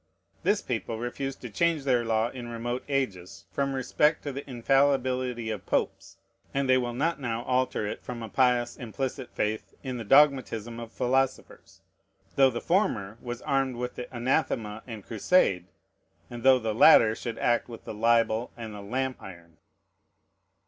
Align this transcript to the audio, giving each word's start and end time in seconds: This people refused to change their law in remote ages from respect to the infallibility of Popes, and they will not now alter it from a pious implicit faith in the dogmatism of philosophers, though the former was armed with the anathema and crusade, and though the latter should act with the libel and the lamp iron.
This 0.41 0.63
people 0.63 0.97
refused 0.97 1.41
to 1.41 1.49
change 1.51 1.83
their 1.83 2.03
law 2.03 2.29
in 2.29 2.47
remote 2.47 2.83
ages 2.89 3.45
from 3.51 3.75
respect 3.75 4.23
to 4.23 4.31
the 4.31 4.49
infallibility 4.49 5.51
of 5.51 5.67
Popes, 5.67 6.17
and 6.55 6.67
they 6.67 6.75
will 6.79 6.95
not 6.95 7.19
now 7.21 7.43
alter 7.43 7.85
it 7.85 8.01
from 8.01 8.23
a 8.23 8.27
pious 8.27 8.75
implicit 8.75 9.29
faith 9.35 9.75
in 9.83 9.97
the 9.97 10.03
dogmatism 10.03 10.79
of 10.79 10.91
philosophers, 10.91 11.81
though 12.35 12.49
the 12.49 12.59
former 12.61 13.19
was 13.21 13.43
armed 13.43 13.75
with 13.75 13.93
the 13.93 14.11
anathema 14.11 14.81
and 14.87 15.05
crusade, 15.05 15.67
and 16.31 16.41
though 16.41 16.57
the 16.57 16.73
latter 16.73 17.13
should 17.13 17.37
act 17.37 17.69
with 17.69 17.83
the 17.85 17.93
libel 17.93 18.51
and 18.57 18.73
the 18.73 18.81
lamp 18.81 19.21
iron. 19.21 19.57